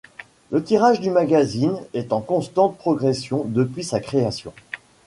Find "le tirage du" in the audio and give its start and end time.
0.49-1.11